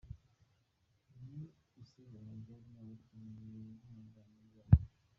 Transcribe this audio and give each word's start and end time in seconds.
Ni 1.27 1.41
isiganwa 1.81 2.33
ryarimo 2.41 2.79
abakinnyi 2.85 3.33
b’ibihangange 3.39 4.19
mu 4.35 4.43
Rwanda. 4.47 4.61